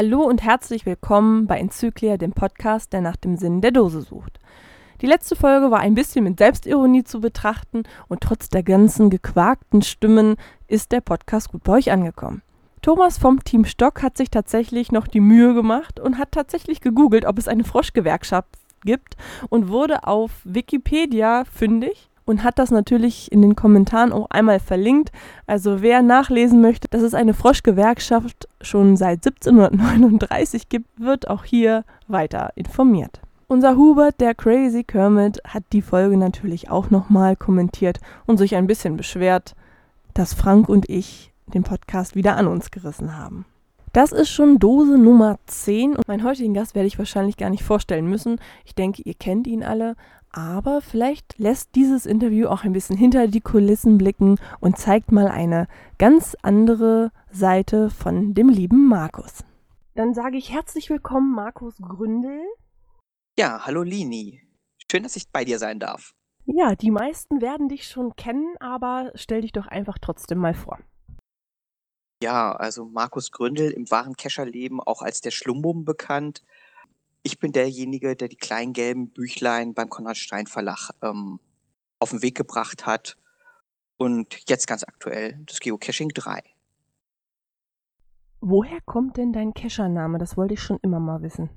[0.00, 4.38] Hallo und herzlich willkommen bei Enzyklia, dem Podcast, der nach dem Sinn der Dose sucht.
[5.00, 9.82] Die letzte Folge war ein bisschen mit Selbstironie zu betrachten und trotz der ganzen gequakten
[9.82, 10.36] Stimmen
[10.68, 12.42] ist der Podcast gut bei euch angekommen.
[12.80, 17.24] Thomas vom Team Stock hat sich tatsächlich noch die Mühe gemacht und hat tatsächlich gegoogelt,
[17.24, 18.50] ob es eine Froschgewerkschaft
[18.84, 19.16] gibt
[19.48, 25.12] und wurde auf Wikipedia fündig und hat das natürlich in den Kommentaren auch einmal verlinkt.
[25.46, 31.84] Also wer nachlesen möchte, dass es eine Froschgewerkschaft schon seit 1739 gibt, wird auch hier
[32.06, 33.22] weiter informiert.
[33.46, 38.66] Unser Hubert, der Crazy Kermit, hat die Folge natürlich auch nochmal kommentiert und sich ein
[38.66, 39.54] bisschen beschwert,
[40.12, 43.46] dass Frank und ich den Podcast wieder an uns gerissen haben.
[43.94, 47.64] Das ist schon Dose Nummer 10 und meinen heutigen Gast werde ich wahrscheinlich gar nicht
[47.64, 48.38] vorstellen müssen.
[48.66, 49.96] Ich denke, ihr kennt ihn alle,
[50.30, 55.28] aber vielleicht lässt dieses Interview auch ein bisschen hinter die Kulissen blicken und zeigt mal
[55.28, 59.44] eine ganz andere Seite von dem lieben Markus.
[59.94, 62.40] Dann sage ich herzlich willkommen, Markus Gründel.
[63.38, 64.42] Ja, hallo Lini.
[64.90, 66.14] Schön, dass ich bei dir sein darf.
[66.46, 70.78] Ja, die meisten werden dich schon kennen, aber stell dich doch einfach trotzdem mal vor.
[72.22, 76.42] Ja, also Markus Gründel im wahren Kescherleben auch als der Schlumbum bekannt.
[77.22, 81.40] Ich bin derjenige, der die kleinen gelben Büchlein beim Konrad Stein Verlag ähm,
[81.98, 83.16] auf den Weg gebracht hat.
[83.96, 86.42] Und jetzt ganz aktuell das Geocaching 3.
[88.40, 90.18] Woher kommt denn dein Kescher-Name?
[90.18, 91.50] Das wollte ich schon immer mal wissen.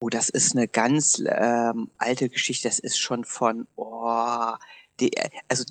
[0.00, 2.68] Oh, das ist eine ganz ähm, alte Geschichte.
[2.68, 4.54] Das ist schon von, oh,
[5.00, 5.10] die,
[5.48, 5.64] also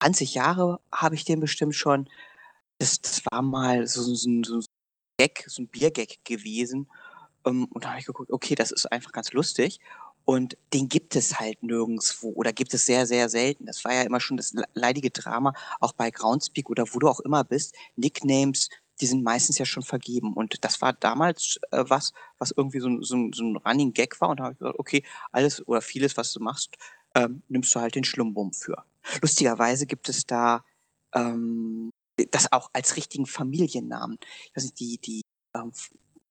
[0.00, 2.08] 20 Jahre habe ich den bestimmt schon.
[2.78, 4.64] Das, das war mal so, so, so ein
[5.18, 6.88] Gag, so ein Biergag gewesen.
[7.44, 9.80] Ähm, und da habe ich geguckt, okay, das ist einfach ganz lustig.
[10.24, 13.66] Und den gibt es halt nirgendwo oder gibt es sehr, sehr selten.
[13.66, 17.20] Das war ja immer schon das leidige Drama, auch bei Groundspeak oder wo du auch
[17.20, 17.74] immer bist.
[17.96, 18.70] Nicknames,
[19.00, 20.32] die sind meistens ja schon vergeben.
[20.32, 24.30] Und das war damals äh, was, was irgendwie so, so, so ein Running Gag war.
[24.30, 26.76] Und da habe ich gesagt, okay, alles oder vieles, was du machst,
[27.14, 28.84] ähm, nimmst du halt den Schlumbum für.
[29.20, 30.64] Lustigerweise gibt es da
[31.14, 31.90] ähm,
[32.30, 34.18] das auch als richtigen Familiennamen.
[34.46, 35.20] Ich weiß nicht, die, die
[35.54, 35.72] ähm,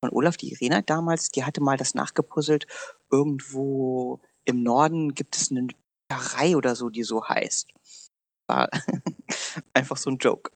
[0.03, 2.67] von Olaf, die Irena damals, die hatte mal das nachgepuzzelt.
[3.09, 5.67] Irgendwo im Norden gibt es eine
[6.09, 7.71] Bäckerei oder so, die so heißt.
[8.47, 8.69] War
[9.73, 10.51] einfach so ein Joke.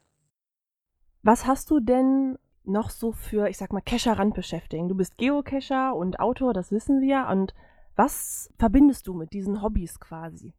[1.23, 4.89] Was hast du denn noch so für, ich sag mal, Cacher-Randbeschäftigen?
[4.89, 7.27] Du bist Geocacher und Autor, das wissen wir.
[7.31, 7.53] Und
[7.95, 10.53] was verbindest du mit diesen Hobbys quasi?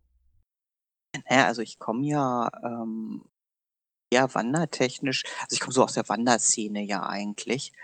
[1.29, 3.27] Naja, also ich komme ja ähm,
[4.11, 7.75] eher wandertechnisch, also ich komme so aus der Wanderszene ja eigentlich,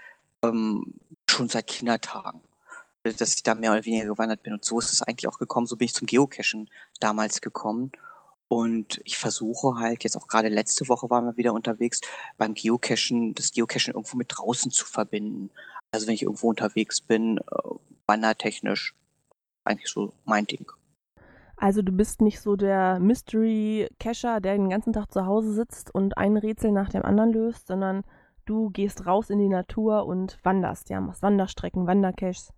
[0.48, 0.94] ähm,
[1.28, 2.40] schon seit Kindertagen,
[3.02, 4.52] dass ich da mehr oder weniger gewandert bin.
[4.52, 5.66] Und so ist es eigentlich auch gekommen.
[5.66, 7.92] So bin ich zum Geocachen damals gekommen.
[8.48, 12.00] Und ich versuche halt, jetzt auch gerade letzte Woche waren wir wieder unterwegs,
[12.36, 15.50] beim Geocachen, das Geocachen irgendwo mit draußen zu verbinden.
[15.92, 17.42] Also wenn ich irgendwo unterwegs bin, äh,
[18.06, 18.94] wandertechnisch,
[19.64, 20.70] eigentlich so mein Ding.
[21.56, 26.18] Also du bist nicht so der Mystery-Cacher, der den ganzen Tag zu Hause sitzt und
[26.18, 28.04] ein Rätsel nach dem anderen löst, sondern
[28.44, 32.52] du gehst raus in die Natur und wanderst, ja, machst Wanderstrecken, Wandercaches.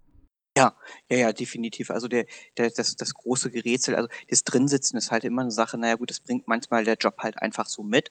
[0.57, 0.75] Ja,
[1.11, 1.91] ja, ja, definitiv.
[1.91, 2.25] Also der,
[2.57, 6.09] der, das, das große Gerätsel, also das Drinsitzen ist halt immer eine Sache, naja gut,
[6.09, 8.11] das bringt manchmal der Job halt einfach so mit.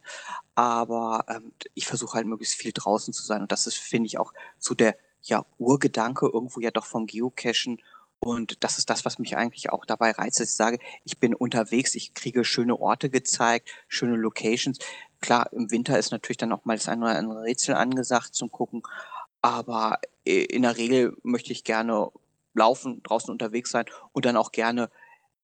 [0.53, 3.41] Aber ähm, ich versuche halt möglichst viel draußen zu sein.
[3.41, 7.79] Und das ist, finde ich, auch so der ja, Urgedanke irgendwo ja doch vom Geocachen
[8.19, 11.35] und das ist das, was mich eigentlich auch dabei reizt, dass ich sage, ich bin
[11.35, 14.79] unterwegs, ich kriege schöne Orte gezeigt, schöne Locations.
[15.25, 18.51] Klar, im Winter ist natürlich dann auch mal das eine oder andere Rätsel angesagt zum
[18.51, 18.83] Gucken,
[19.41, 22.11] aber in der Regel möchte ich gerne
[22.53, 24.91] laufen, draußen unterwegs sein und dann auch gerne,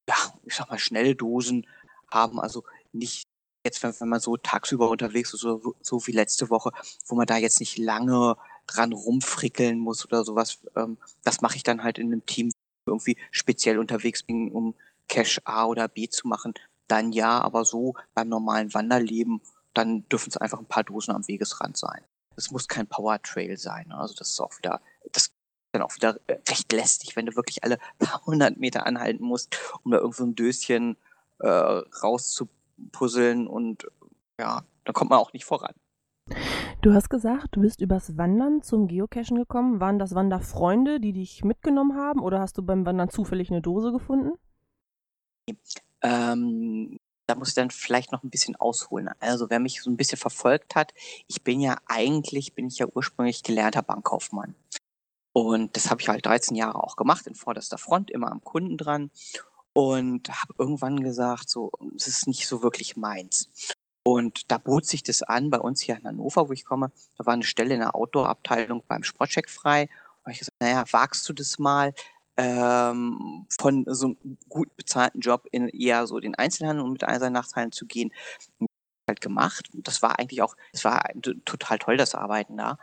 [0.08, 0.16] ja,
[0.46, 1.66] ich sag mal, schnelle Dosen
[2.12, 3.24] haben, also nicht
[3.66, 6.70] jetzt, wenn, wenn man so tagsüber unterwegs ist, so, so wie letzte Woche,
[7.08, 10.60] wo man da jetzt nicht lange dran rumfrickeln muss oder sowas.
[10.76, 12.52] Ähm, das mache ich dann halt in einem Team,
[12.86, 14.76] irgendwie speziell unterwegs bin, um
[15.10, 16.54] Cache A oder B zu machen,
[16.88, 19.42] dann ja, aber so beim normalen Wanderleben,
[19.74, 22.02] dann dürfen es einfach ein paar Dosen am Wegesrand sein.
[22.36, 23.88] Es muss kein Power Trail sein.
[23.90, 23.98] Ne?
[23.98, 24.82] Also das ist auch wieder,
[25.12, 25.34] das ist
[25.74, 29.58] dann auch wieder äh, recht lästig, wenn du wirklich alle paar hundert Meter anhalten musst,
[29.84, 30.98] um da irgendwo ein Döschen
[31.40, 33.88] äh, rauszupuzzeln und
[34.40, 35.74] ja, dann kommt man auch nicht voran.
[36.82, 39.80] Du hast gesagt, du bist übers Wandern zum Geocachen gekommen.
[39.80, 43.92] Waren das Wanderfreunde, die dich mitgenommen haben oder hast du beim Wandern zufällig eine Dose
[43.92, 44.32] gefunden?
[46.02, 46.98] Ähm,
[47.32, 49.10] da muss ich dann vielleicht noch ein bisschen ausholen.
[49.22, 50.94] Also wer mich so ein bisschen verfolgt hat,
[51.28, 54.54] ich bin ja eigentlich, bin ich ja ursprünglich gelernter Bankkaufmann.
[55.32, 58.78] Und das habe ich halt 13 Jahre auch gemacht, in vorderster Front, immer am Kunden
[58.78, 59.12] dran.
[59.72, 63.50] Und habe irgendwann gesagt, so, es ist nicht so wirklich meins.
[64.04, 67.26] Und da bot sich das an, bei uns hier in Hannover, wo ich komme, da
[67.26, 69.88] war eine Stelle in der Outdoor-Abteilung beim Sportcheck frei.
[70.26, 71.94] Und ich gesagt, naja, wagst du das mal,
[72.42, 77.34] ähm, von so einem gut bezahlten Job in eher so den Einzelhandel und mit seinen
[77.34, 78.12] Nachteilen zu gehen,
[79.08, 79.70] halt gemacht.
[79.74, 81.04] Das war eigentlich auch, es war
[81.46, 82.80] total toll, das Arbeiten da.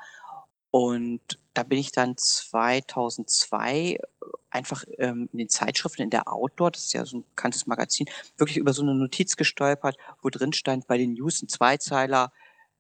[0.71, 3.99] Und da bin ich dann 2002
[4.51, 8.09] einfach ähm, in den Zeitschriften in der Outdoor, das ist ja so ein bekanntes Magazin,
[8.37, 12.33] wirklich über so eine Notiz gestolpert, wo drin stand bei den News ein Zweizeiler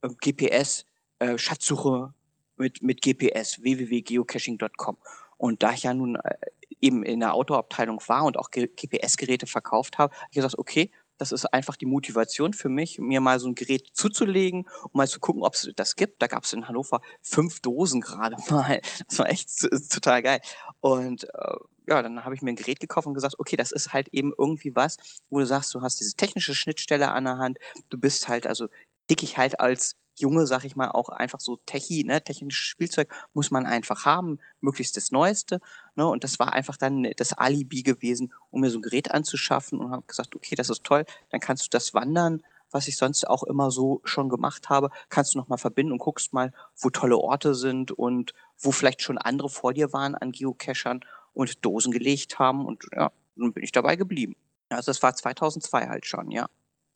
[0.02, 0.84] äh, GPS,
[1.18, 2.14] äh, Schatzsuche
[2.56, 4.96] mit, mit GPS, www.geocaching.com.
[5.38, 6.36] Und da ich ja nun äh,
[6.80, 11.32] eben in der Outdoor-Abteilung war und auch GPS-Geräte verkauft habe, habe ich gesagt, okay, das
[11.32, 15.20] ist einfach die Motivation für mich, mir mal so ein Gerät zuzulegen, um mal zu
[15.20, 16.22] gucken, ob es das gibt.
[16.22, 18.80] Da gab es in Hannover fünf Dosen gerade mal.
[19.08, 19.50] Das war echt
[19.90, 20.40] total geil.
[20.80, 21.56] Und äh,
[21.88, 24.32] ja, dann habe ich mir ein Gerät gekauft und gesagt, okay, das ist halt eben
[24.36, 24.96] irgendwie was,
[25.28, 27.58] wo du sagst, du hast diese technische Schnittstelle an der Hand,
[27.90, 28.68] du bist halt, also
[29.10, 33.12] dick ich halt als Junge, sag ich mal, auch einfach so Techie, ne, technisches Spielzeug
[33.34, 35.60] muss man einfach haben, möglichst das Neueste,
[35.96, 39.78] ne, und das war einfach dann das Alibi gewesen, um mir so ein Gerät anzuschaffen
[39.80, 43.26] und habe gesagt, okay, das ist toll, dann kannst du das Wandern, was ich sonst
[43.28, 47.16] auch immer so schon gemacht habe, kannst du nochmal verbinden und guckst mal, wo tolle
[47.16, 51.00] Orte sind und wo vielleicht schon andere vor dir waren an Geocachern
[51.32, 54.36] und Dosen gelegt haben und ja, dann bin ich dabei geblieben.
[54.68, 56.46] Also das war 2002 halt schon, ja.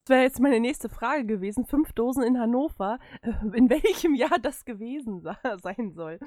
[0.04, 1.64] Das wäre jetzt meine nächste Frage gewesen.
[1.64, 2.98] Fünf Dosen in Hannover.
[3.22, 5.22] Äh, in welchem Jahr das gewesen
[5.62, 6.18] sein soll.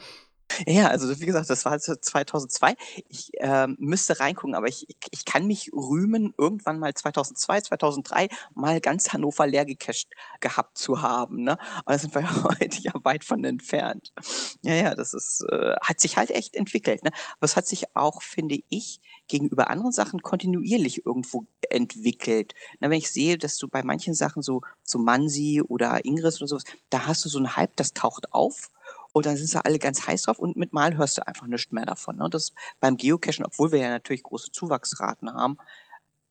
[0.65, 2.75] Ja, also wie gesagt, das war 2002.
[3.09, 8.79] Ich ähm, müsste reingucken, aber ich, ich kann mich rühmen, irgendwann mal 2002, 2003 mal
[8.79, 10.09] ganz Hannover leer gecached
[10.39, 11.43] gehabt zu haben.
[11.43, 11.57] Ne?
[11.79, 14.13] Aber da sind wir heute ja weit von entfernt.
[14.61, 17.03] Ja, ja, das ist, äh, hat sich halt echt entwickelt.
[17.03, 17.11] Ne?
[17.37, 22.53] Aber es hat sich auch, finde ich, gegenüber anderen Sachen kontinuierlich irgendwo entwickelt.
[22.79, 26.47] Na, wenn ich sehe, dass du bei manchen Sachen so, so Mansi oder Ingris oder
[26.47, 28.71] sowas, da hast du so einen Hype, das taucht auf
[29.15, 31.71] und dann sind sie alle ganz heiß drauf und mit Mal hörst du einfach nichts
[31.71, 32.17] mehr davon.
[32.17, 32.27] Ne?
[32.29, 32.51] Das
[32.81, 35.57] beim Geocachen, obwohl wir ja natürlich große Zuwachsraten haben,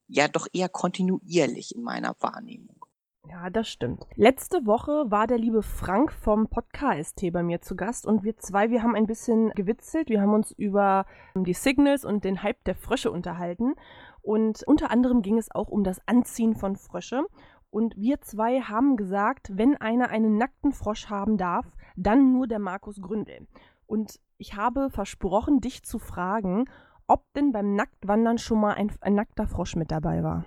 [0.07, 2.85] ja doch eher kontinuierlich in meiner Wahrnehmung.
[3.27, 4.05] Ja, das stimmt.
[4.17, 8.69] Letzte Woche war der liebe Frank vom Podcast bei mir zu Gast und wir zwei,
[8.69, 10.11] wir haben ein bisschen gewitzelt.
[10.11, 13.77] Wir haben uns über die Signals und den Hype der Frösche unterhalten.
[14.21, 17.25] Und unter anderem ging es auch um das Anziehen von Frösche.
[17.71, 22.59] Und wir zwei haben gesagt, wenn einer einen nackten Frosch haben darf, dann nur der
[22.59, 23.47] Markus Gründel.
[23.87, 26.65] Und ich habe versprochen, dich zu fragen,
[27.07, 30.45] ob denn beim Nacktwandern schon mal ein, ein nackter Frosch mit dabei war.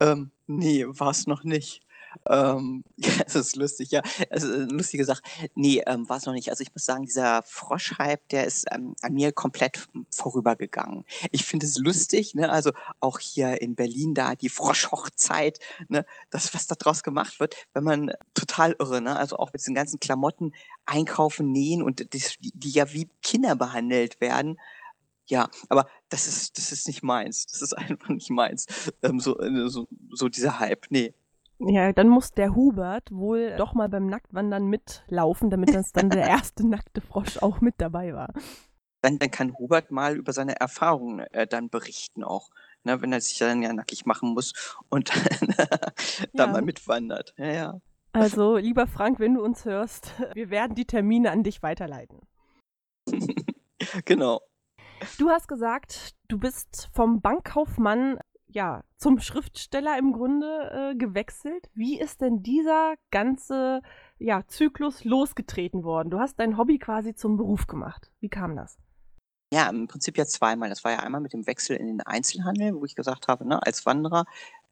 [0.00, 1.82] Ähm, nee, war es noch nicht.
[2.26, 4.02] Ähm, ja, es ist lustig, ja.
[4.30, 5.22] Eine lustige Sache.
[5.54, 6.50] Nee, ähm, war es noch nicht.
[6.50, 11.04] Also ich muss sagen, dieser Froschhype, der ist ähm, an mir komplett vorübergegangen.
[11.30, 12.50] Ich finde es lustig, ne?
[12.50, 15.58] Also auch hier in Berlin da die Froschhochzeit,
[15.88, 16.04] ne?
[16.30, 19.16] Das, was da draus gemacht wird, wenn man total irre, ne?
[19.16, 20.52] Also auch mit diesen ganzen Klamotten
[20.86, 24.58] einkaufen, nähen und die, die ja wie Kinder behandelt werden.
[25.26, 27.46] Ja, aber das ist, das ist nicht meins.
[27.46, 28.66] Das ist einfach nicht meins.
[29.02, 30.86] Ähm, so, äh, so, so dieser Hype.
[30.90, 31.14] Nee.
[31.58, 36.26] Ja, dann muss der Hubert wohl doch mal beim Nacktwandern mitlaufen, damit das dann der
[36.28, 38.32] erste nackte Frosch auch mit dabei war.
[39.02, 42.50] Dann, dann kann Hubert mal über seine Erfahrungen äh, dann berichten auch,
[42.84, 44.52] ne, wenn er sich dann ja nackig machen muss
[44.88, 45.54] und dann,
[46.32, 46.46] ja.
[46.46, 47.34] mal mitwandert.
[47.36, 47.80] Ja, ja.
[48.12, 52.20] Also, lieber Frank, wenn du uns hörst, wir werden die Termine an dich weiterleiten.
[54.04, 54.40] genau.
[55.18, 58.18] Du hast gesagt, du bist vom Bankkaufmann
[58.54, 61.68] ja, zum Schriftsteller im Grunde äh, gewechselt.
[61.74, 63.82] Wie ist denn dieser ganze
[64.18, 66.10] ja, Zyklus losgetreten worden?
[66.10, 68.12] Du hast dein Hobby quasi zum Beruf gemacht.
[68.20, 68.78] Wie kam das?
[69.52, 70.68] Ja, im Prinzip ja zweimal.
[70.68, 73.60] Das war ja einmal mit dem Wechsel in den Einzelhandel, wo ich gesagt habe, ne,
[73.60, 74.24] als Wanderer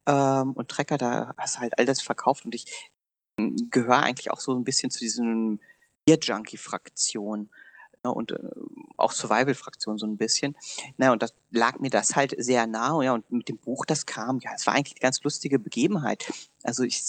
[0.07, 2.89] ähm, und Trecker, da hast du halt all das verkauft und ich
[3.37, 5.61] ähm, gehöre eigentlich auch so ein bisschen zu diesen
[6.05, 7.49] Bier-Junkie-Fraktion
[8.09, 8.37] und äh,
[8.97, 10.55] auch Survival-Fraktion so ein bisschen.
[10.97, 13.01] Na, und das lag mir das halt sehr nah.
[13.01, 16.31] Ja, und mit dem Buch, das kam, ja, es war eigentlich eine ganz lustige Begebenheit.
[16.63, 17.01] Also ich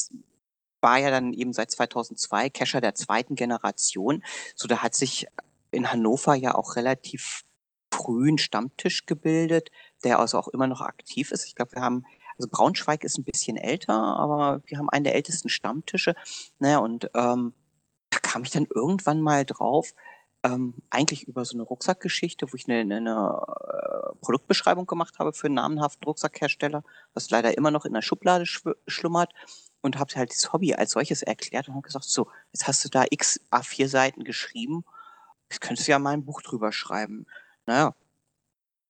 [0.80, 4.22] war ja dann eben seit 2002 Cacher der zweiten Generation.
[4.54, 5.26] So, da hat sich
[5.70, 7.44] in Hannover ja auch relativ
[7.92, 9.70] früh ein Stammtisch gebildet,
[10.04, 11.46] der also auch immer noch aktiv ist.
[11.46, 12.04] Ich glaube, wir haben,
[12.36, 16.14] also Braunschweig ist ein bisschen älter, aber wir haben einen der ältesten Stammtische.
[16.58, 17.54] Naja, und ähm,
[18.10, 19.94] da kam ich dann irgendwann mal drauf,
[20.44, 25.32] ähm, eigentlich über so eine Rucksackgeschichte, wo ich eine, eine, eine äh, Produktbeschreibung gemacht habe
[25.32, 26.84] für einen namenhaften Rucksackhersteller,
[27.14, 29.32] was leider immer noch in der Schublade schlummert
[29.80, 32.90] und habe halt das Hobby als solches erklärt und habe gesagt, so, jetzt hast du
[32.90, 34.84] da x A4 Seiten geschrieben,
[35.48, 37.26] jetzt könntest du ja mal ein Buch drüber schreiben.
[37.66, 37.94] Naja,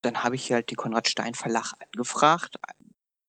[0.03, 2.57] dann habe ich halt die Konrad Stein Verlag angefragt,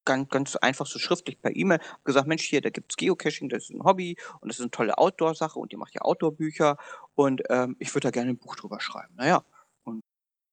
[0.06, 3.72] ganz, ganz einfach so schriftlich per E-Mail gesagt, Mensch, hier, da gibt's Geocaching, das ist
[3.72, 6.78] ein Hobby und das ist eine tolle Outdoor-Sache und ihr macht ja Outdoor-Bücher
[7.16, 9.14] und ähm, ich würde da gerne ein Buch drüber schreiben.
[9.16, 9.44] Naja,
[9.84, 10.04] und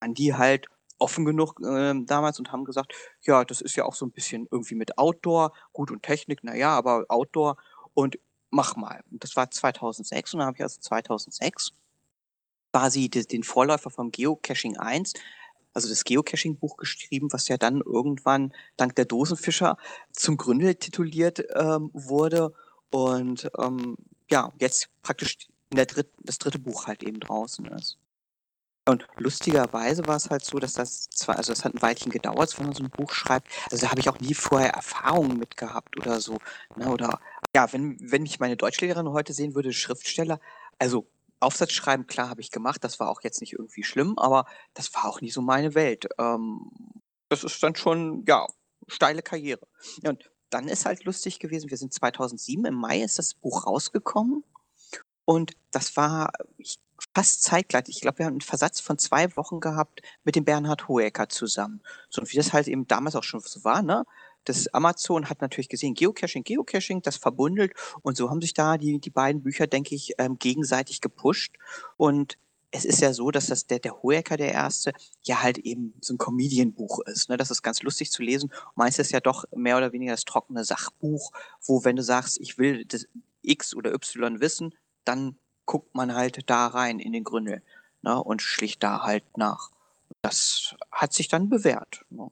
[0.00, 0.66] an die halt
[0.98, 4.46] offen genug ähm, damals und haben gesagt, ja, das ist ja auch so ein bisschen
[4.50, 7.56] irgendwie mit Outdoor, gut und Technik, naja, aber Outdoor
[7.94, 8.18] und
[8.50, 9.02] mach mal.
[9.10, 11.72] Und das war 2006 und dann habe ich also 2006
[12.72, 15.14] quasi den Vorläufer vom Geocaching 1
[15.74, 19.76] also das Geocaching-Buch geschrieben, was ja dann irgendwann dank der Dosenfischer
[20.12, 22.52] zum Gründel tituliert ähm, wurde
[22.90, 23.96] und ähm,
[24.30, 25.38] ja, jetzt praktisch
[25.70, 27.98] in der dritt, das dritte Buch halt eben draußen ist.
[28.84, 32.58] Und lustigerweise war es halt so, dass das zwar, also es hat ein Weilchen gedauert,
[32.58, 33.46] wenn man so ein Buch schreibt.
[33.70, 36.38] Also da habe ich auch nie vorher Erfahrungen mit gehabt oder so.
[36.74, 36.90] Ne?
[36.90, 37.20] Oder
[37.54, 40.40] ja, wenn, wenn ich meine Deutschlehrerin heute sehen würde, Schriftsteller,
[40.80, 41.06] also
[41.42, 42.84] Aufsatz schreiben, klar, habe ich gemacht.
[42.84, 46.08] Das war auch jetzt nicht irgendwie schlimm, aber das war auch nie so meine Welt.
[46.18, 46.70] Ähm,
[47.28, 48.46] das ist dann schon, ja,
[48.88, 49.66] steile Karriere.
[50.02, 53.66] Ja, und dann ist halt lustig gewesen, wir sind 2007, im Mai ist das Buch
[53.66, 54.44] rausgekommen
[55.24, 56.32] und das war
[57.14, 57.84] fast zeitgleich.
[57.88, 61.82] Ich glaube, wir haben einen Versatz von zwei Wochen gehabt mit dem Bernhard Hohecker zusammen.
[62.10, 64.04] So, wie das halt eben damals auch schon so war, ne?
[64.44, 67.72] Das Amazon hat natürlich gesehen, Geocaching, Geocaching, das verbundelt
[68.02, 71.56] und so haben sich da die, die beiden Bücher, denke ich, ähm, gegenseitig gepusht
[71.96, 72.38] und
[72.74, 76.14] es ist ja so, dass das der, der Hohecker, der erste, ja halt eben so
[76.14, 77.28] ein Comedian-Buch ist.
[77.28, 77.36] Ne?
[77.36, 78.50] Das ist ganz lustig zu lesen.
[78.74, 81.32] Meist ist ja doch mehr oder weniger das trockene Sachbuch,
[81.62, 83.06] wo wenn du sagst, ich will das
[83.42, 87.62] X oder Y wissen, dann guckt man halt da rein in den Gründel
[88.00, 88.22] ne?
[88.22, 89.70] und schlicht da halt nach.
[90.22, 92.06] Das hat sich dann bewährt.
[92.08, 92.30] Ne?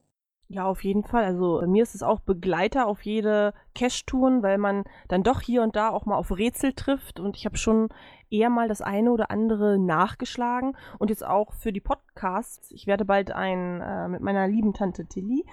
[0.52, 1.22] Ja, auf jeden Fall.
[1.24, 5.76] Also mir ist es auch Begleiter auf jede Cache-Touren, weil man dann doch hier und
[5.76, 7.20] da auch mal auf Rätsel trifft.
[7.20, 7.88] Und ich habe schon
[8.30, 10.76] eher mal das eine oder andere nachgeschlagen.
[10.98, 12.72] Und jetzt auch für die Podcasts.
[12.72, 15.46] Ich werde bald ein, äh, mit meiner lieben Tante Tilly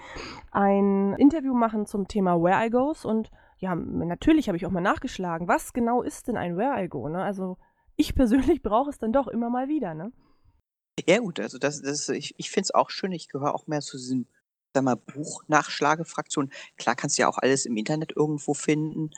[0.49, 3.05] ein Interview machen zum Thema Where I Goes.
[3.05, 5.47] Und ja, natürlich habe ich auch mal nachgeschlagen.
[5.47, 7.07] Was genau ist denn ein Where I Go?
[7.07, 7.21] Ne?
[7.23, 7.57] Also
[7.97, 9.93] ich persönlich brauche es dann doch immer mal wieder.
[9.93, 10.11] Ne?
[11.05, 13.11] Ja gut, also das, das ich, ich finde es auch schön.
[13.11, 14.25] Ich gehöre auch mehr zu diesem
[14.77, 16.51] sag mal, Buchnachschlagefraktion.
[16.77, 19.11] Klar kannst du ja auch alles im Internet irgendwo finden,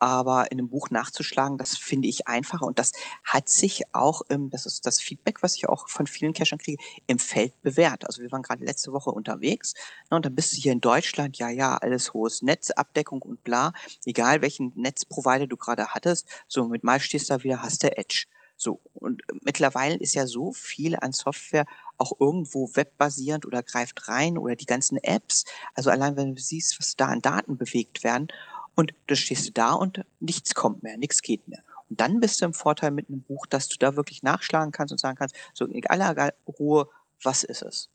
[0.00, 2.92] aber in einem Buch nachzuschlagen, das finde ich einfacher und das
[3.22, 7.18] hat sich auch, das ist das Feedback, was ich auch von vielen Cachern kriege, im
[7.18, 8.04] Feld bewährt.
[8.04, 9.74] Also wir waren gerade letzte Woche unterwegs
[10.10, 13.72] ne, und dann bist du hier in Deutschland, ja, ja, alles hohes Netzabdeckung und bla,
[14.04, 17.96] egal welchen Netzprovider du gerade hattest, so mit mal stehst du da wieder, hast du
[17.96, 18.26] Edge.
[18.56, 21.66] So, und mittlerweile ist ja so viel an Software
[21.98, 25.44] auch irgendwo webbasierend oder greift rein oder die ganzen Apps.
[25.74, 28.28] Also allein wenn du siehst, was da an Daten bewegt werden
[28.74, 31.62] und du stehst da und nichts kommt mehr, nichts geht mehr.
[31.90, 34.92] Und dann bist du im Vorteil mit einem Buch, dass du da wirklich nachschlagen kannst
[34.92, 36.88] und sagen kannst, so in aller Ruhe,
[37.22, 37.90] was ist es?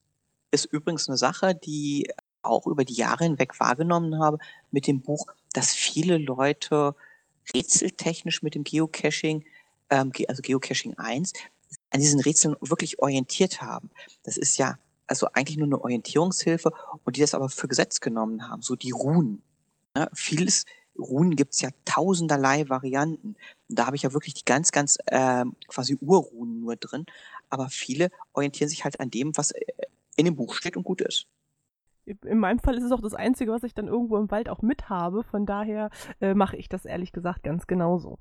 [0.52, 2.10] Ist übrigens eine Sache, die
[2.42, 4.38] auch über die Jahre hinweg wahrgenommen habe
[4.72, 6.96] mit dem Buch, dass viele Leute
[7.54, 9.44] rätseltechnisch mit dem Geocaching
[9.90, 11.34] ähm, also Geocaching 1,
[11.92, 13.90] an diesen Rätseln wirklich orientiert haben.
[14.24, 14.78] Das ist ja
[15.08, 16.72] also eigentlich nur eine Orientierungshilfe
[17.04, 19.42] und die das aber für Gesetz genommen haben, so die Runen.
[19.98, 20.66] Ja, vieles,
[21.00, 23.36] Runen gibt's ja tausenderlei Varianten.
[23.68, 27.06] Da habe ich ja wirklich die ganz, ganz ähm, quasi Urrunen nur drin.
[27.50, 29.66] Aber viele orientieren sich halt an dem, was äh,
[30.16, 31.28] in dem Buch steht und gut ist.
[32.06, 34.62] In meinem Fall ist es auch das Einzige, was ich dann irgendwo im Wald auch
[34.62, 35.24] mit habe.
[35.24, 35.90] Von daher
[36.22, 38.18] äh, mache ich das ehrlich gesagt ganz genauso.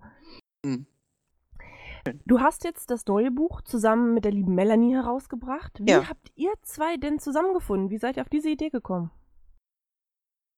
[2.12, 2.20] Hm.
[2.26, 5.78] Du hast jetzt das neue Buch zusammen mit der lieben Melanie herausgebracht.
[5.80, 6.08] Wie ja.
[6.08, 7.90] habt ihr zwei denn zusammengefunden?
[7.90, 9.10] Wie seid ihr auf diese Idee gekommen?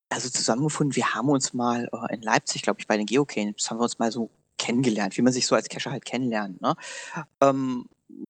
[0.09, 3.77] Also zusammengefunden, wir haben uns mal äh, in Leipzig, glaube ich, bei den Geocachings, haben
[3.79, 6.61] wir uns mal so kennengelernt, wie man sich so als Cacher halt kennenlernt.
[6.61, 6.75] Ne?
[7.39, 7.85] Ähm,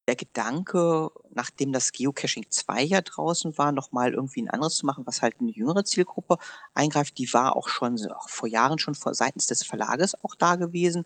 [0.08, 5.06] der Gedanke, nachdem das Geocaching 2 ja draußen war, nochmal irgendwie ein anderes zu machen,
[5.06, 6.38] was halt eine jüngere Zielgruppe
[6.74, 10.56] eingreift, die war auch schon auch vor Jahren schon vor, seitens des Verlages auch da
[10.56, 11.06] gewesen.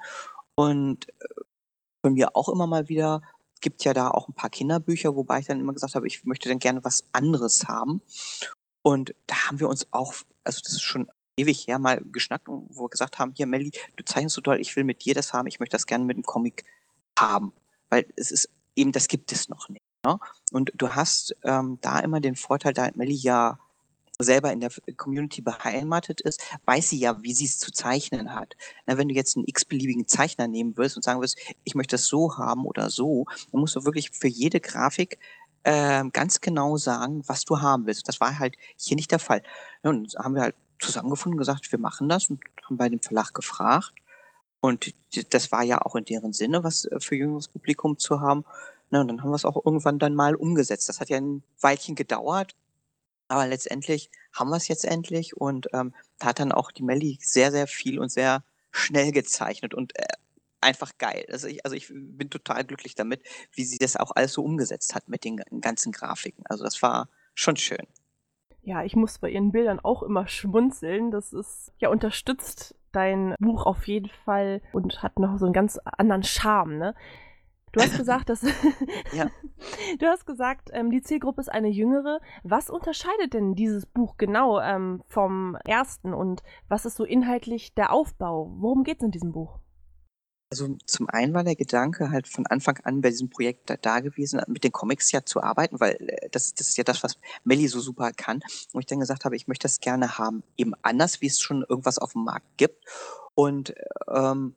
[0.55, 1.07] Und
[2.05, 3.23] von mir auch immer mal wieder.
[3.61, 6.49] Gibt ja da auch ein paar Kinderbücher, wobei ich dann immer gesagt habe, ich möchte
[6.49, 8.03] dann gerne was anderes haben.
[8.83, 12.83] Und da haben wir uns auch, also das ist schon ewig her, mal geschnackt, wo
[12.83, 15.47] wir gesagt haben, hier Melli, du zeichnest so toll, ich will mit dir das haben,
[15.47, 16.63] ich möchte das gerne mit dem Comic
[17.17, 17.53] haben.
[17.89, 19.81] Weil es ist eben, das gibt es noch nicht.
[20.05, 20.19] Ne?
[20.51, 23.57] Und du hast ähm, da immer den Vorteil, da Melli ja
[24.19, 28.55] selber in der Community beheimatet ist, weiß sie ja, wie sie es zu zeichnen hat.
[28.85, 32.05] Na, wenn du jetzt einen x-beliebigen Zeichner nehmen willst und sagen willst, ich möchte das
[32.05, 35.19] so haben oder so, dann musst du wirklich für jede Grafik
[35.63, 38.07] äh, ganz genau sagen, was du haben willst.
[38.07, 39.41] Das war halt hier nicht der Fall.
[39.81, 43.33] Und haben wir halt zusammengefunden und gesagt, wir machen das und haben bei dem Verlag
[43.33, 43.93] gefragt.
[44.61, 44.93] Und
[45.29, 48.45] das war ja auch in deren Sinne, was äh, für jüngeres Publikum zu haben.
[48.89, 50.89] Na, und dann haben wir es auch irgendwann dann mal umgesetzt.
[50.89, 52.55] Das hat ja ein Weilchen gedauert,
[53.27, 57.17] Aber letztendlich haben wir es jetzt endlich und ähm, da hat dann auch die Melli
[57.21, 60.05] sehr, sehr viel und sehr schnell gezeichnet und äh,
[60.61, 61.25] einfach geil.
[61.31, 64.95] Also ich, also ich bin total glücklich damit, wie sie das auch alles so umgesetzt
[64.95, 66.43] hat mit den ganzen Grafiken.
[66.47, 67.87] Also das war schon schön.
[68.61, 71.11] Ja, ich muss bei ihren Bildern auch immer schmunzeln.
[71.11, 75.77] Das ist ja unterstützt dein Buch auf jeden Fall und hat noch so einen ganz
[75.83, 76.95] anderen Charme, ne?
[77.75, 78.41] Du hast gesagt, dass
[79.13, 79.29] ja.
[79.99, 82.21] du hast gesagt, ähm, die Zielgruppe ist eine jüngere.
[82.43, 87.91] Was unterscheidet denn dieses Buch genau ähm, vom ersten und was ist so inhaltlich der
[87.91, 88.49] Aufbau?
[88.59, 89.59] Worum geht es in diesem Buch?
[90.49, 93.99] Also zum einen war der Gedanke halt von Anfang an bei diesem Projekt da, da
[93.99, 97.17] gewesen, mit den Comics ja zu arbeiten, weil äh, das, das ist ja das, was
[97.43, 98.39] Melly so super kann.
[98.71, 101.65] Und ich dann gesagt habe, ich möchte das gerne haben, eben anders, wie es schon
[101.67, 102.85] irgendwas auf dem Markt gibt.
[103.33, 103.75] Und
[104.07, 104.55] ähm,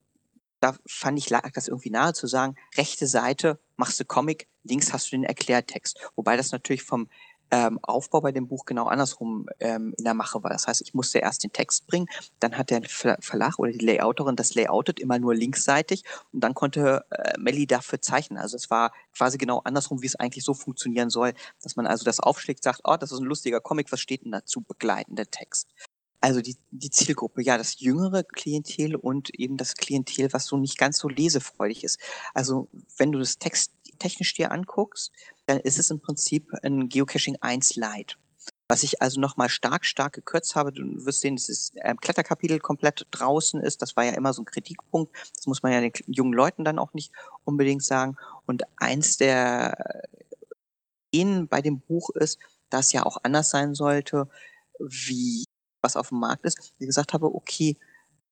[0.60, 4.92] da fand ich, lag das irgendwie nahe zu sagen, rechte Seite machst du Comic, links
[4.92, 5.98] hast du den Erklärtext.
[6.16, 7.08] Wobei das natürlich vom
[7.50, 10.50] ähm, Aufbau bei dem Buch genau andersrum ähm, in der Mache war.
[10.50, 12.06] Das heißt, ich musste erst den Text bringen,
[12.40, 16.54] dann hat der Ver Verlag oder die Layouterin das layoutet immer nur linksseitig und dann
[16.54, 18.38] konnte äh, Melly dafür zeichnen.
[18.38, 22.04] Also es war quasi genau andersrum, wie es eigentlich so funktionieren soll, dass man also
[22.04, 24.60] das aufschlägt, sagt, oh, das ist ein lustiger Comic, was steht denn dazu?
[24.60, 25.68] Begleitender Text.
[26.20, 30.76] Also die, die Zielgruppe, ja, das jüngere Klientel und eben das Klientel, was so nicht
[30.76, 32.00] ganz so lesefreudig ist.
[32.34, 35.12] Also wenn du das Text technisch dir anguckst,
[35.46, 38.16] dann ist es im Prinzip ein Geocaching 1 Lite.
[38.70, 42.58] Was ich also nochmal stark, stark gekürzt habe, du wirst sehen, dass das äh, Kletterkapitel
[42.58, 43.80] komplett draußen ist.
[43.80, 45.16] Das war ja immer so ein Kritikpunkt.
[45.34, 47.12] Das muss man ja den jungen Leuten dann auch nicht
[47.44, 48.16] unbedingt sagen.
[48.44, 50.02] Und eins der
[51.10, 54.28] Ihnen bei dem Buch ist, das ja auch anders sein sollte,
[54.78, 55.44] wie
[55.80, 56.72] was auf dem Markt ist.
[56.78, 57.76] Ich gesagt habe, okay,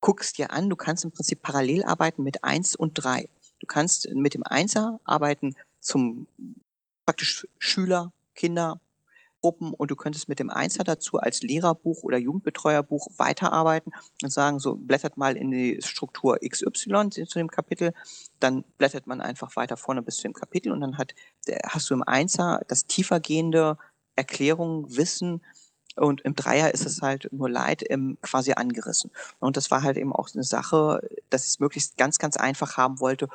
[0.00, 3.28] guckst dir an, du kannst im Prinzip parallel arbeiten mit eins und drei.
[3.60, 6.26] Du kannst mit dem Einser arbeiten zum
[7.04, 8.80] praktisch Schüler, Kinder,
[9.40, 14.58] Gruppen und du könntest mit dem Einser dazu als Lehrerbuch oder Jugendbetreuerbuch weiterarbeiten und sagen,
[14.58, 17.92] so blättert mal in die Struktur XY zu dem Kapitel,
[18.40, 21.14] dann blättert man einfach weiter vorne bis zu dem Kapitel und dann hat,
[21.64, 23.78] hast du im Einser das tiefergehende
[24.16, 25.42] Erklärung, Wissen,
[25.96, 29.10] und im Dreier ist es halt nur Light ähm, quasi angerissen.
[29.38, 32.76] Und das war halt eben auch eine Sache, dass ich es möglichst ganz, ganz einfach
[32.76, 33.28] haben wollte,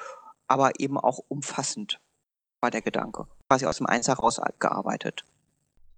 [0.48, 2.00] aber eben auch umfassend
[2.62, 3.28] war der Gedanke.
[3.50, 5.26] Quasi aus dem Eins heraus gearbeitet.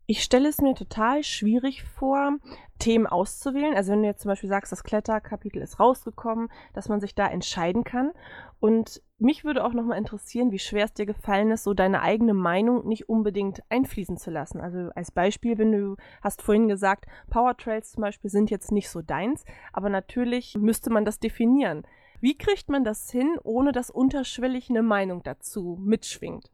[0.05, 2.37] Ich stelle es mir total schwierig vor,
[2.77, 3.75] Themen auszuwählen.
[3.75, 7.27] Also wenn du jetzt zum Beispiel sagst, das Kletterkapitel ist rausgekommen, dass man sich da
[7.27, 8.11] entscheiden kann.
[8.59, 12.33] Und mich würde auch nochmal interessieren, wie schwer es dir gefallen ist, so deine eigene
[12.33, 14.59] Meinung nicht unbedingt einfließen zu lassen.
[14.59, 18.89] Also als Beispiel, wenn du hast vorhin gesagt, Power Trails zum Beispiel sind jetzt nicht
[18.89, 21.83] so deins, aber natürlich müsste man das definieren.
[22.19, 26.51] Wie kriegt man das hin, ohne dass unterschwellig eine Meinung dazu mitschwingt?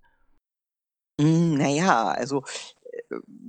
[1.19, 2.43] Hm, naja, also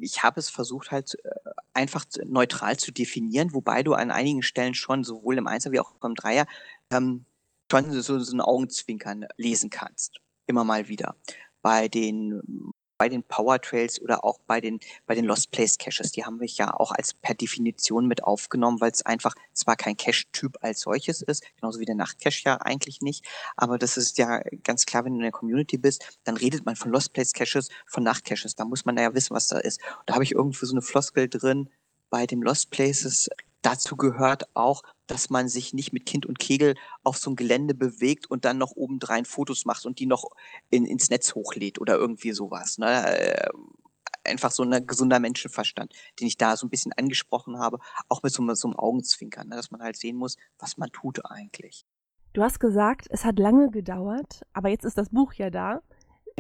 [0.01, 1.31] ich habe es versucht halt äh,
[1.75, 5.93] einfach neutral zu definieren, wobei du an einigen Stellen schon sowohl im Einser wie auch
[5.95, 6.47] beim Dreier
[6.91, 7.25] ähm,
[7.71, 10.21] schon so, so ein Augenzwinkern lesen kannst.
[10.47, 11.17] Immer mal wieder.
[11.63, 12.70] Bei den
[13.01, 16.13] bei den Power Trails oder auch bei den, bei den Lost Place Caches.
[16.13, 19.97] Die haben wir ja auch als per Definition mit aufgenommen, weil es einfach zwar kein
[19.97, 23.25] Cache-Typ als solches ist, genauso wie der Nachtcache ja eigentlich nicht,
[23.57, 26.77] aber das ist ja ganz klar, wenn du in der Community bist, dann redet man
[26.77, 28.55] von Lost Place Caches, von Nachtcaches.
[28.55, 29.81] Da muss man ja wissen, was da ist.
[30.01, 31.71] Und da habe ich irgendwo so eine Floskel drin,
[32.11, 33.31] bei den Lost Places
[33.63, 37.75] Dazu gehört auch, dass man sich nicht mit Kind und Kegel auf so einem Gelände
[37.75, 40.31] bewegt und dann noch obendrein Fotos macht und die noch
[40.71, 42.79] in, ins Netz hochlädt oder irgendwie sowas.
[42.79, 42.87] Ne?
[42.87, 43.49] Äh,
[44.25, 48.33] einfach so ein gesunder Menschenverstand, den ich da so ein bisschen angesprochen habe, auch mit
[48.33, 49.57] so, so einem Augenzwinkern, ne?
[49.57, 51.85] dass man halt sehen muss, was man tut eigentlich.
[52.33, 55.83] Du hast gesagt, es hat lange gedauert, aber jetzt ist das Buch ja da.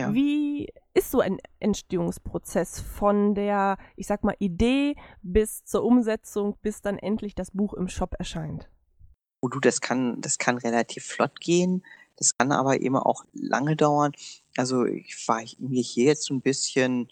[0.00, 0.14] Ja.
[0.14, 6.82] Wie ist so ein Entstehungsprozess von der, ich sag mal, Idee bis zur Umsetzung, bis
[6.82, 8.68] dann endlich das Buch im Shop erscheint?
[9.40, 11.84] Oh du, das kann, das kann relativ flott gehen.
[12.16, 14.12] Das kann aber eben auch lange dauern.
[14.56, 17.08] Also ich war mir hier jetzt so ein bisschen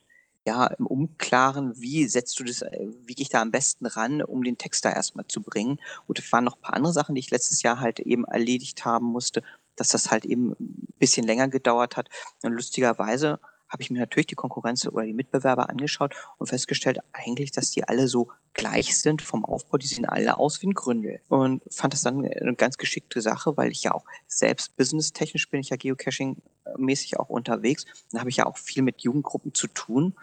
[0.47, 4.43] ja im Unklaren, wie setzt du das, wie gehe ich da am besten ran, um
[4.43, 5.79] den Text da erstmal zu bringen.
[6.07, 8.85] Und es waren noch ein paar andere Sachen, die ich letztes Jahr halt eben erledigt
[8.85, 9.43] haben musste,
[9.77, 10.55] dass das halt eben
[10.99, 12.09] bisschen länger gedauert hat.
[12.43, 17.53] Und lustigerweise habe ich mir natürlich die Konkurrenz oder die Mitbewerber angeschaut und festgestellt, eigentlich,
[17.53, 21.21] dass die alle so gleich sind vom Aufbau, die sehen alle aus wie ein Gründel.
[21.29, 25.61] Und fand das dann eine ganz geschickte Sache, weil ich ja auch selbst businesstechnisch bin
[25.61, 27.85] ich ja geocaching-mäßig auch unterwegs.
[28.11, 30.15] Dann habe ich ja auch viel mit Jugendgruppen zu tun.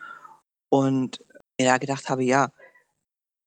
[0.70, 1.24] Und
[1.58, 2.52] mir da gedacht habe, ja,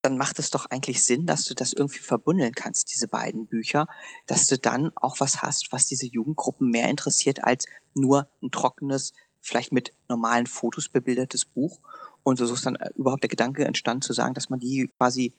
[0.01, 3.87] dann macht es doch eigentlich Sinn, dass du das irgendwie verbundeln kannst, diese beiden Bücher,
[4.27, 9.13] dass du dann auch was hast, was diese Jugendgruppen mehr interessiert als nur ein trockenes,
[9.41, 11.79] vielleicht mit normalen Fotos bebildertes Buch.
[12.23, 15.33] Und so ist dann äh, überhaupt der Gedanke entstanden zu sagen, dass man die quasi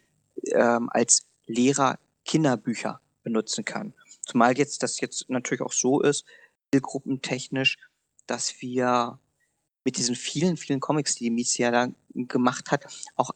[0.52, 3.94] ähm, als Lehrer Kinderbücher benutzen kann.
[4.26, 6.24] Zumal jetzt das jetzt natürlich auch so ist,
[6.72, 7.78] zielgruppentechnisch,
[8.26, 9.18] dass wir
[9.84, 13.30] mit diesen vielen, vielen Comics, die die Mizia da gemacht hat, auch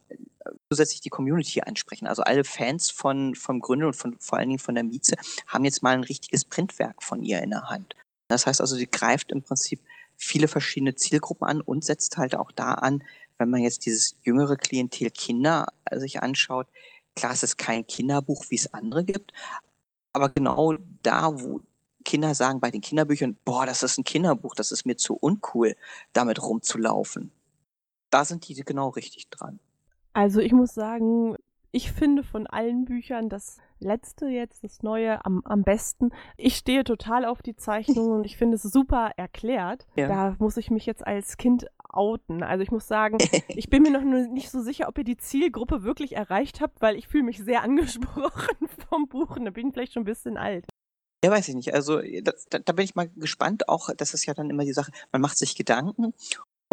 [0.74, 2.08] zusätzlich die Community ansprechen.
[2.08, 5.14] Also alle Fans von, vom Gründer und von, vor allen Dingen von der Mieze
[5.46, 7.94] haben jetzt mal ein richtiges Printwerk von ihr in der Hand.
[8.28, 9.80] Das heißt also, sie greift im Prinzip
[10.16, 13.04] viele verschiedene Zielgruppen an und setzt halt auch da an,
[13.38, 16.66] wenn man jetzt dieses jüngere Klientel Kinder sich anschaut,
[17.14, 19.32] klar, es ist kein Kinderbuch, wie es andere gibt,
[20.12, 21.60] aber genau da, wo
[22.04, 25.76] Kinder sagen bei den Kinderbüchern, boah, das ist ein Kinderbuch, das ist mir zu uncool,
[26.12, 27.30] damit rumzulaufen.
[28.10, 29.58] Da sind die genau richtig dran.
[30.14, 31.37] Also ich muss sagen,
[31.74, 36.11] ich finde von allen Büchern das letzte jetzt, das neue, am, am besten.
[36.37, 39.85] Ich stehe total auf die Zeichnung und ich finde es super erklärt.
[39.96, 40.07] Ja.
[40.07, 42.44] Da muss ich mich jetzt als Kind outen.
[42.44, 45.83] Also ich muss sagen, ich bin mir noch nicht so sicher, ob ihr die Zielgruppe
[45.83, 49.74] wirklich erreicht habt, weil ich fühle mich sehr angesprochen vom Buch und da bin ich
[49.74, 50.66] vielleicht schon ein bisschen alt.
[51.24, 51.74] Ja, weiß ich nicht.
[51.74, 53.68] Also da, da, bin ich mal gespannt.
[53.68, 56.12] Auch das ist ja dann immer die Sache, man macht sich Gedanken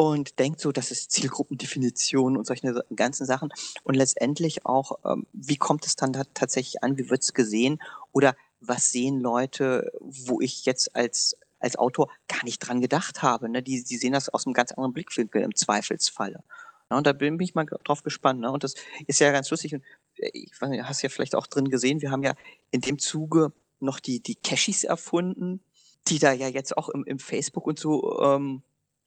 [0.02, 3.54] und denkt so, das ist Zielgruppendefinition und solche ganzen Sachen.
[3.84, 7.80] Und letztendlich auch, ähm, wie kommt es dann da tatsächlich an, wie wird es gesehen
[8.12, 13.48] oder was sehen Leute, wo ich jetzt als als Autor gar nicht dran gedacht habe.
[13.48, 13.62] Ne?
[13.62, 16.44] Die, die sehen das aus einem ganz anderen Blickwinkel im Zweifelsfalle.
[16.90, 18.40] Ja, und da bin ich mal drauf gespannt.
[18.40, 18.52] Ne?
[18.52, 18.74] Und das
[19.06, 19.76] ist ja ganz lustig.
[19.76, 19.84] Und
[20.16, 22.34] äh, ich weiß nicht, hast ja vielleicht auch drin gesehen, wir haben ja
[22.72, 25.64] in dem Zuge noch die, die Cashis erfunden,
[26.08, 28.64] die da ja jetzt auch im, im Facebook und so, ähm,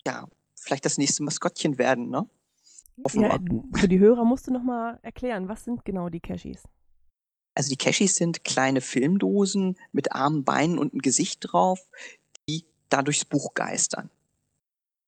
[0.07, 0.29] ja,
[0.65, 2.29] vielleicht das nächste Maskottchen werden, ne?
[3.15, 3.39] Ja,
[3.75, 6.63] für die Hörer musst du noch mal erklären, was sind genau die Cashis?
[7.55, 11.89] Also die Cashis sind kleine Filmdosen mit Armen, Beinen und einem Gesicht drauf,
[12.49, 14.11] die da durchs Buch geistern.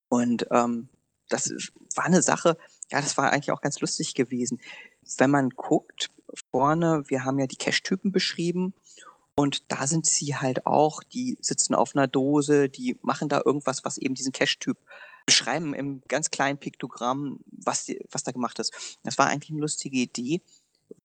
[0.09, 0.89] Und ähm,
[1.29, 1.53] das
[1.95, 2.57] war eine Sache,
[2.91, 4.61] ja, das war eigentlich auch ganz lustig gewesen.
[5.19, 6.11] Wenn man guckt,
[6.51, 8.75] vorne, wir haben ja die Cache-Typen beschrieben
[9.37, 13.85] und da sind sie halt auch, die sitzen auf einer Dose, die machen da irgendwas,
[13.85, 14.79] was eben diesen Cache-Typ
[15.27, 18.99] beschreiben im ganz kleinen Piktogramm, was, die, was da gemacht ist.
[19.03, 20.41] Das war eigentlich eine lustige Idee,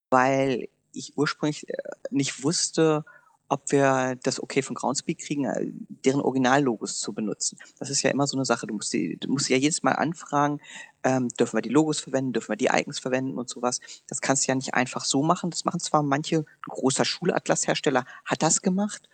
[0.09, 1.75] weil ich ursprünglich äh,
[2.11, 3.03] nicht wusste,
[3.51, 5.65] ob wir das okay von Groundspeak kriegen, äh,
[6.05, 7.57] deren Originallogos zu benutzen.
[7.79, 8.65] Das ist ja immer so eine Sache.
[8.65, 10.61] Du musst, die, du musst ja jedes Mal anfragen,
[11.03, 13.81] ähm, dürfen wir die Logos verwenden, dürfen wir die Icons verwenden und sowas.
[14.07, 15.49] Das kannst du ja nicht einfach so machen.
[15.49, 19.09] Das machen zwar manche, ein großer Schulatlas-Hersteller hat das gemacht,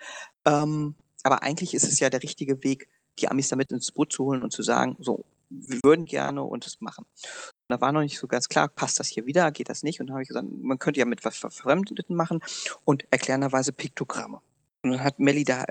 [0.45, 0.93] ähm,
[1.23, 2.87] aber eigentlich ist es ja der richtige Weg,
[3.19, 6.65] die Amis damit ins Boot zu holen und zu sagen, so, wir würden gerne und
[6.65, 7.05] das machen.
[7.05, 9.99] Und da war noch nicht so ganz klar, passt das hier wieder, geht das nicht?
[9.99, 12.41] Und dann habe ich gesagt, man könnte ja mit was Verfremdeten machen
[12.85, 14.41] und erklärenderweise Piktogramme.
[14.83, 15.65] Und dann hat Melly da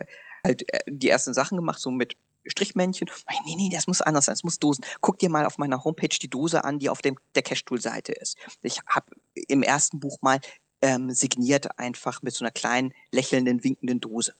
[0.45, 3.11] halt äh, die ersten Sachen gemacht, so mit Strichmännchen.
[3.45, 4.85] Nee, nee, das muss anders sein, es muss Dosen.
[5.01, 8.37] Guck dir mal auf meiner Homepage die Dose an, die auf dem, der Cash-Tool-Seite ist.
[8.63, 9.07] Ich habe
[9.49, 10.41] im ersten Buch mal
[10.83, 14.35] ähm, signiert einfach mit so einer kleinen, lächelnden, winkenden Dose.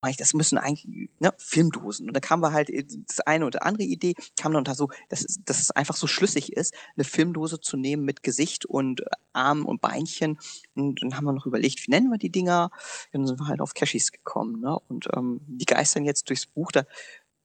[0.00, 2.06] Und das müssen eigentlich ne, Filmdosen.
[2.06, 2.70] Und da kam wir halt
[3.08, 6.52] das eine oder andere Idee, kam dann da so, dass, dass es einfach so schlüssig
[6.52, 10.38] ist, eine Filmdose zu nehmen mit Gesicht und Armen und Beinchen.
[10.74, 12.70] Und dann haben wir noch überlegt, wie nennen wir die Dinger?
[13.12, 14.60] dann sind wir halt auf Cashis gekommen.
[14.60, 14.78] Ne?
[14.88, 16.70] Und ähm, die geistern jetzt durchs Buch.
[16.70, 16.84] Da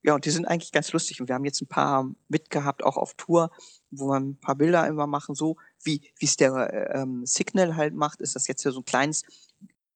[0.04, 1.20] ja, und die sind eigentlich ganz lustig.
[1.20, 3.50] Und wir haben jetzt ein paar mitgehabt, auch auf Tour,
[3.90, 8.20] wo wir ein paar Bilder immer machen, so wie es der ähm, Signal halt macht,
[8.20, 9.22] ist das jetzt so ein kleines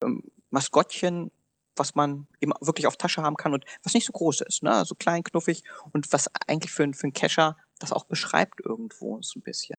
[0.02, 1.30] ähm, Maskottchen,
[1.76, 4.84] was man eben wirklich auf Tasche haben kann und was nicht so groß ist, ne?
[4.86, 9.38] So klein, knuffig und was eigentlich für, für einen Cacher das auch beschreibt irgendwo so
[9.38, 9.76] ein bisschen.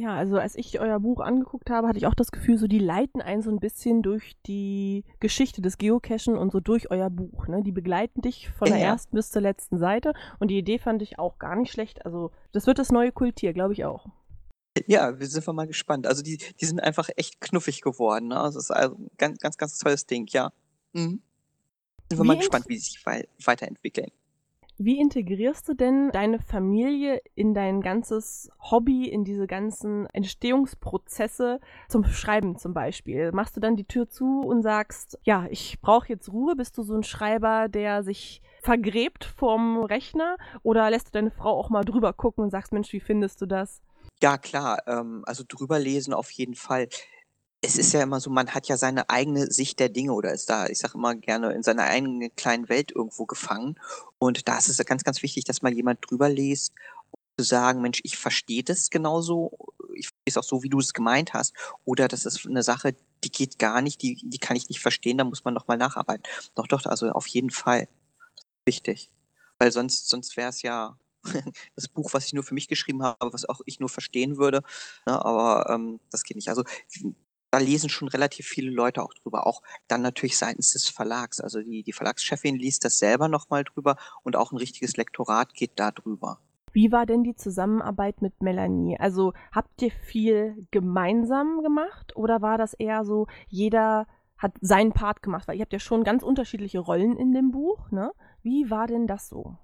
[0.00, 2.78] Ja, also als ich euer Buch angeguckt habe, hatte ich auch das Gefühl, so die
[2.78, 7.48] leiten einen so ein bisschen durch die Geschichte des Geocachen und so durch euer Buch.
[7.48, 7.62] Ne?
[7.62, 8.86] Die begleiten dich von der ja.
[8.86, 12.06] ersten bis zur letzten Seite und die Idee fand ich auch gar nicht schlecht.
[12.06, 14.06] Also das wird das neue Kultier, glaube ich auch.
[14.86, 16.06] Ja, wir sind mal gespannt.
[16.06, 18.28] Also die, die sind einfach echt knuffig geworden.
[18.28, 18.40] Ne?
[18.40, 20.50] Also es ist also ein ganz, ganz, ganz tolles Ding, ja.
[20.94, 21.20] Mhm.
[22.08, 23.04] Sind wir mal gespannt, wie sie sich
[23.44, 24.10] weiterentwickeln.
[24.82, 32.06] Wie integrierst du denn deine Familie in dein ganzes Hobby, in diese ganzen Entstehungsprozesse zum
[32.06, 33.30] Schreiben zum Beispiel?
[33.32, 36.56] Machst du dann die Tür zu und sagst, ja, ich brauche jetzt Ruhe?
[36.56, 40.38] Bist du so ein Schreiber, der sich vergräbt vorm Rechner?
[40.62, 43.44] Oder lässt du deine Frau auch mal drüber gucken und sagst, Mensch, wie findest du
[43.44, 43.82] das?
[44.22, 46.88] Ja, klar, ähm, also drüber lesen auf jeden Fall
[47.62, 50.48] es ist ja immer so, man hat ja seine eigene Sicht der Dinge oder ist
[50.48, 53.78] da, ich sage immer gerne, in seiner eigenen kleinen Welt irgendwo gefangen.
[54.18, 56.72] Und da ist es ganz, ganz wichtig, dass mal jemand drüber liest
[57.38, 59.52] zu sagen, Mensch, ich verstehe das genauso,
[59.94, 61.54] ich verstehe es auch so, wie du es gemeint hast.
[61.84, 62.94] Oder das ist eine Sache,
[63.24, 66.24] die geht gar nicht, die, die kann ich nicht verstehen, da muss man nochmal nacharbeiten.
[66.54, 67.88] Doch, doch, also auf jeden Fall.
[68.64, 69.10] Wichtig.
[69.58, 70.98] Weil sonst, sonst wäre es ja,
[71.76, 74.62] das Buch, was ich nur für mich geschrieben habe, was auch ich nur verstehen würde.
[75.06, 76.48] Ne, aber ähm, das geht nicht.
[76.48, 76.64] Also
[77.50, 81.40] da lesen schon relativ viele Leute auch drüber, auch dann natürlich seitens des Verlags.
[81.40, 85.72] Also die, die Verlagschefin liest das selber nochmal drüber und auch ein richtiges Lektorat geht
[85.76, 86.38] da drüber.
[86.72, 88.96] Wie war denn die Zusammenarbeit mit Melanie?
[88.98, 94.06] Also habt ihr viel gemeinsam gemacht oder war das eher so, jeder
[94.38, 95.48] hat seinen Part gemacht?
[95.48, 98.12] Weil ihr habt ja schon ganz unterschiedliche Rollen in dem Buch, ne?
[98.42, 99.56] Wie war denn das so?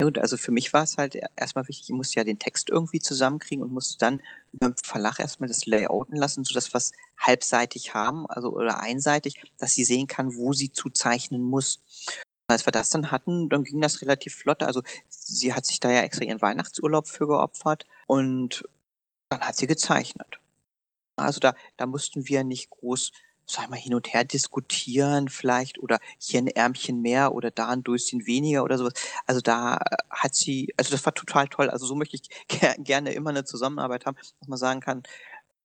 [0.00, 3.00] Gut, also für mich war es halt erstmal wichtig, ich musste ja den Text irgendwie
[3.00, 8.26] zusammenkriegen und musste dann den Verlag erstmal das Layouten lassen, sodass wir es halbseitig haben,
[8.26, 11.82] also oder einseitig, dass sie sehen kann, wo sie zuzeichnen muss.
[12.48, 14.62] Als wir das dann hatten, dann ging das relativ flott.
[14.62, 18.64] Also sie hat sich da ja extra ihren Weihnachtsurlaub für geopfert und
[19.28, 20.40] dann hat sie gezeichnet.
[21.16, 23.12] Also da, da mussten wir nicht groß
[23.46, 27.82] sag mal, hin und her diskutieren vielleicht oder hier ein Ärmchen mehr oder da ein
[27.82, 28.94] Döschen weniger oder sowas.
[29.26, 31.70] Also da äh, hat sie, also das war total toll.
[31.70, 35.02] Also so möchte ich ger gerne immer eine Zusammenarbeit haben, dass man sagen kann,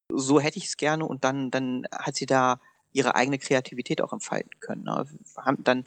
[0.10, 2.60] so hätte ich es gerne und dann, dann hat sie da
[2.94, 4.84] ihre eigene Kreativität auch entfalten können.
[4.84, 5.06] Ne?
[5.38, 5.84] Haben dann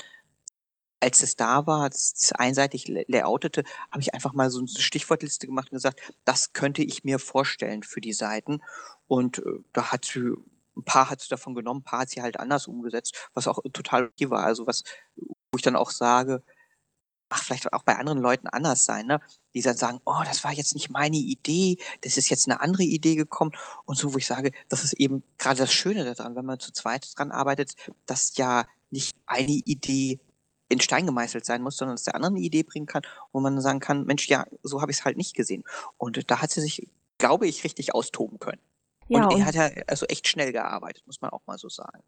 [1.00, 5.70] als es da war, das einseitig layoutete, habe ich einfach mal so eine Stichwortliste gemacht
[5.70, 8.62] und gesagt, das könnte ich mir vorstellen für die Seiten.
[9.06, 10.34] Und äh, da hat sie
[10.78, 13.60] ein paar hat sie davon genommen, ein paar hat sie halt anders umgesetzt, was auch
[13.72, 14.44] total okay war.
[14.44, 14.84] Also was,
[15.16, 16.42] wo ich dann auch sage,
[17.30, 19.20] ach, vielleicht auch bei anderen Leuten anders sein, ne?
[19.54, 22.84] Die dann sagen, oh, das war jetzt nicht meine Idee, das ist jetzt eine andere
[22.84, 23.52] Idee gekommen.
[23.84, 26.72] Und so, wo ich sage, das ist eben gerade das Schöne daran, wenn man zu
[26.72, 27.74] zweit dran arbeitet,
[28.06, 30.20] dass ja nicht eine Idee
[30.68, 33.60] in Stein gemeißelt sein muss, sondern dass der andere eine Idee bringen kann, wo man
[33.60, 35.64] sagen kann, Mensch, ja, so habe ich es halt nicht gesehen.
[35.96, 36.88] Und da hat sie sich,
[37.18, 38.60] glaube ich, richtig austoben können.
[39.08, 42.02] Ja, und er hat ja also echt schnell gearbeitet, muss man auch mal so sagen.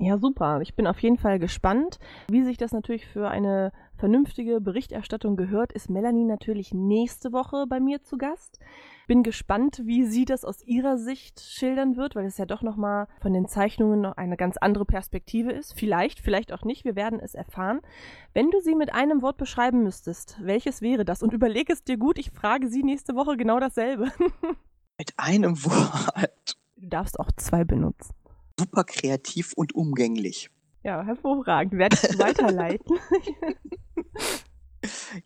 [0.00, 0.60] Ja, super.
[0.60, 1.98] Ich bin auf jeden Fall gespannt.
[2.30, 7.80] Wie sich das natürlich für eine vernünftige Berichterstattung gehört, ist Melanie natürlich nächste Woche bei
[7.80, 8.60] mir zu Gast.
[9.08, 13.08] Bin gespannt, wie sie das aus ihrer Sicht schildern wird, weil es ja doch nochmal
[13.20, 15.74] von den Zeichnungen noch eine ganz andere Perspektive ist.
[15.76, 16.84] Vielleicht, vielleicht auch nicht.
[16.84, 17.80] Wir werden es erfahren.
[18.34, 21.24] Wenn du sie mit einem Wort beschreiben müsstest, welches wäre das?
[21.24, 22.18] Und überleg es dir gut.
[22.18, 24.12] Ich frage sie nächste Woche genau dasselbe.
[24.98, 26.56] Mit einem Wort.
[26.76, 28.14] Du darfst auch zwei benutzen.
[28.58, 30.50] Super kreativ und umgänglich.
[30.82, 31.78] Ja, hervorragend.
[31.78, 32.98] Werde ich weiterleiten.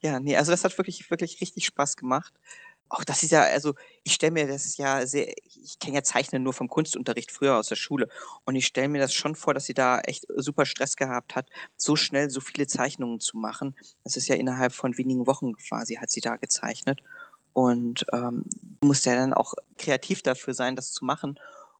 [0.01, 2.33] ja, nee, also das hat wirklich, wirklich richtig Spaß gemacht.
[2.89, 6.43] Auch das ist ja, also ich stelle mir das ja sehr, ich kenne ja Zeichnen
[6.43, 8.09] nur vom Kunstunterricht früher aus der Schule
[8.45, 11.49] und ich stelle mir das schon vor, dass sie da echt super Stress gehabt hat,
[11.79, 13.75] so schnell so viele Zeichnungen zu machen.
[14.05, 17.01] Das ist ja innerhalb von wenigen Wochen quasi hat sie da gezeichnet
[17.53, 18.45] und ähm,
[18.81, 21.39] du musst ja dann auch kreativ dafür sein, das zu machen.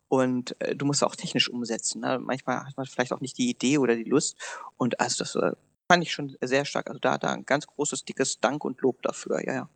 [0.09, 2.03] Und äh, du musst auch technisch umsetzen.
[2.03, 2.19] Ne?
[2.19, 4.37] Manchmal hat man vielleicht auch nicht die Idee oder die Lust.
[4.77, 5.53] Und also das äh,
[5.89, 6.89] fand ich schon sehr stark.
[6.89, 9.43] Also da, da ein ganz großes, dickes Dank und Lob dafür.
[9.47, 9.69] Ja, ja.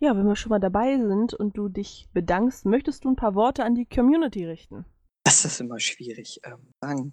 [0.00, 3.34] Ja, wenn wir schon mal dabei sind und du dich bedankst, möchtest du ein paar
[3.34, 4.84] Worte an die Community richten?
[5.22, 6.40] Das ist immer schwierig.
[6.44, 7.12] Ähm, sagen,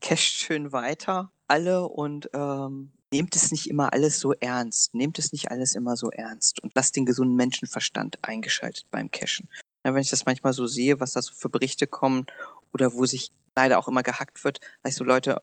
[0.00, 4.94] casht schön weiter, alle und ähm, nehmt es nicht immer alles so ernst.
[4.94, 9.48] Nehmt es nicht alles immer so ernst und lasst den gesunden Menschenverstand eingeschaltet beim Cashen.
[9.84, 12.26] Ja, wenn ich das manchmal so sehe, was da so für Berichte kommen
[12.72, 15.40] oder wo sich leider auch immer gehackt wird, dass so Leute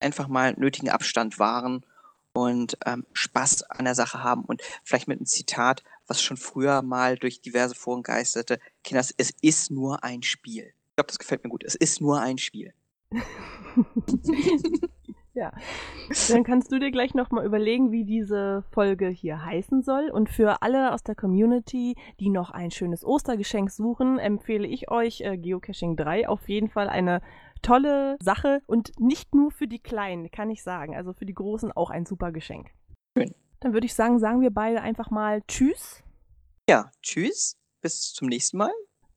[0.00, 1.84] einfach mal nötigen Abstand wahren
[2.32, 6.82] und ähm, Spaß an der Sache haben und vielleicht mit einem Zitat, was schon früher
[6.82, 10.72] mal durch diverse Foren geisterte, Kinders, es ist nur ein Spiel.
[10.90, 11.64] Ich glaube, das gefällt mir gut.
[11.64, 12.72] Es ist nur ein Spiel.
[15.34, 15.52] Ja.
[16.28, 20.10] Dann kannst du dir gleich nochmal überlegen, wie diese Folge hier heißen soll.
[20.10, 25.20] Und für alle aus der Community, die noch ein schönes Ostergeschenk suchen, empfehle ich euch
[25.22, 27.20] äh, Geocaching 3 auf jeden Fall eine
[27.62, 30.96] tolle Sache und nicht nur für die Kleinen, kann ich sagen.
[30.96, 32.70] Also für die Großen auch ein super Geschenk.
[33.16, 33.34] Schön.
[33.60, 36.02] Dann würde ich sagen, sagen wir beide einfach mal Tschüss.
[36.68, 37.56] Ja, Tschüss.
[37.80, 38.72] Bis zum nächsten Mal.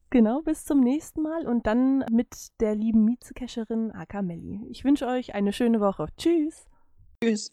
[0.10, 4.66] Genau, bis zum nächsten Mal und dann mit der lieben Mietzecacherin Akamelli.
[4.70, 6.08] Ich wünsche euch eine schöne Woche.
[6.18, 6.68] Tschüss.
[7.26, 7.50] Tschüss.